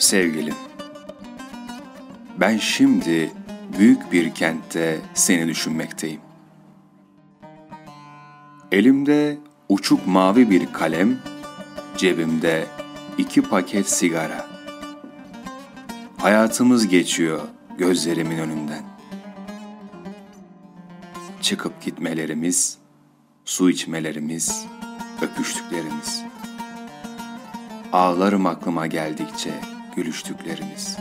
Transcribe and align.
Sevgilim, 0.00 0.54
ben 2.40 2.56
şimdi 2.56 3.32
büyük 3.78 4.12
bir 4.12 4.34
kentte 4.34 4.98
seni 5.14 5.48
düşünmekteyim. 5.48 6.20
Elimde 8.72 9.38
uçuk 9.68 10.06
mavi 10.06 10.50
bir 10.50 10.72
kalem, 10.72 11.18
cebimde 11.96 12.66
iki 13.18 13.42
paket 13.42 13.88
sigara. 13.88 14.46
Hayatımız 16.16 16.88
geçiyor 16.88 17.40
gözlerimin 17.78 18.38
önünden. 18.38 18.84
Çıkıp 21.40 21.82
gitmelerimiz, 21.82 22.78
su 23.44 23.70
içmelerimiz, 23.70 24.66
öpüştüklerimiz. 25.22 26.22
Ağlarım 27.92 28.46
aklıma 28.46 28.86
geldikçe 28.86 29.79
gülüştüklerimiz. 29.96 30.96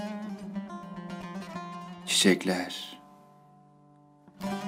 Çiçekler. 2.06 3.00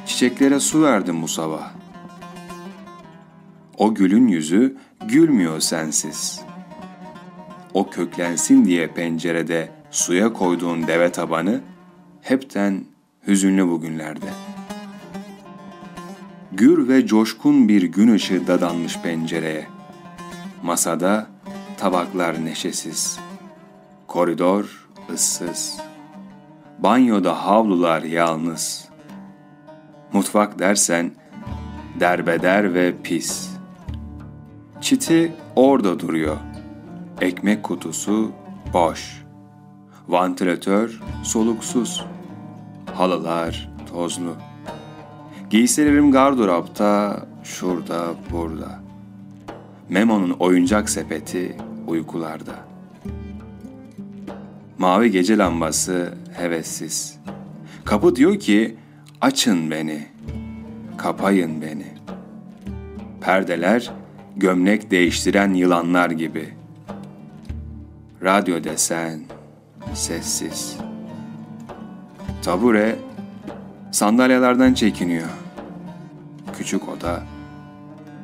Çiçeklere 0.05 0.59
su 0.59 0.83
verdim 0.83 1.21
bu 1.21 1.27
sabah. 1.27 1.71
O 3.77 3.95
gülün 3.95 4.27
yüzü 4.27 4.77
gülmüyor 5.05 5.59
sensiz. 5.59 6.41
O 7.73 7.89
köklensin 7.89 8.65
diye 8.65 8.87
pencerede 8.87 9.71
suya 9.91 10.33
koyduğun 10.33 10.87
deve 10.87 11.11
tabanı 11.11 11.61
hepten 12.21 12.85
hüzünlü 13.27 13.67
bugünlerde. 13.67 14.29
Gür 16.51 16.87
ve 16.87 17.07
coşkun 17.07 17.67
bir 17.67 17.83
gün 17.83 18.13
ışığı 18.13 18.47
dadanmış 18.47 18.97
pencereye. 18.97 19.67
Masada 20.63 21.27
tabaklar 21.77 22.45
neşesiz. 22.45 23.19
Koridor 24.11 24.87
ıssız. 25.13 25.79
Banyoda 26.79 27.45
havlular 27.45 28.01
yalnız. 28.01 28.89
Mutfak 30.13 30.59
dersen 30.59 31.11
derbeder 31.99 32.73
ve 32.73 33.01
pis. 33.03 33.49
Çiti 34.81 35.33
orada 35.55 35.99
duruyor. 35.99 36.37
Ekmek 37.21 37.63
kutusu 37.63 38.31
boş. 38.73 39.23
Vantilatör 40.07 41.01
soluksuz. 41.23 42.05
Halılar 42.93 43.69
tozlu. 43.91 44.35
Giysilerim 45.49 46.11
gardıropta, 46.11 47.25
şurada, 47.43 48.05
burada. 48.31 48.79
Memo'nun 49.89 50.35
oyuncak 50.39 50.89
sepeti 50.89 51.57
uykularda. 51.87 52.70
Mavi 54.81 55.11
gece 55.11 55.37
lambası 55.37 56.13
hevessiz. 56.37 57.17
Kapı 57.85 58.15
diyor 58.15 58.39
ki 58.39 58.75
açın 59.21 59.71
beni, 59.71 60.07
kapayın 60.97 61.61
beni. 61.61 61.85
Perdeler 63.21 63.91
gömlek 64.37 64.91
değiştiren 64.91 65.53
yılanlar 65.53 66.09
gibi. 66.09 66.49
Radyo 68.23 68.63
desen 68.63 69.19
sessiz. 69.93 70.77
Tabure 72.43 72.95
sandalyelerden 73.91 74.73
çekiniyor. 74.73 75.29
Küçük 76.57 76.89
oda 76.89 77.23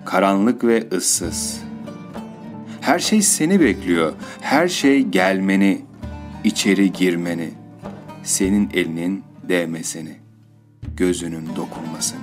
karanlık 0.06 0.64
ve 0.64 0.88
ıssız. 0.92 1.62
Her 2.82 3.00
şey 3.00 3.22
seni 3.22 3.60
bekliyor. 3.60 4.14
Her 4.42 4.68
şey 4.68 5.02
gelmeni, 5.02 5.87
içeri 6.48 6.92
girmeni, 6.92 7.50
senin 8.24 8.70
elinin 8.74 9.24
değmesini, 9.44 10.18
gözünün 10.96 11.56
dokunmasını. 11.56 12.20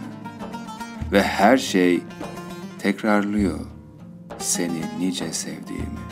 Ve 1.13 1.23
her 1.23 1.59
şey 1.59 2.01
tekrarlıyor 2.79 3.61
seni 4.39 4.83
nice 4.99 5.33
sevdiğimi. 5.33 6.05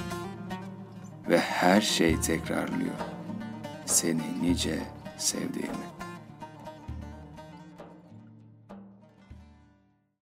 Ve 1.29 1.39
her 1.39 1.81
şey 1.81 2.21
tekrarlıyor 2.21 2.95
seni 3.87 4.43
nice 4.43 4.79
sevdiğimi. 5.19 6.02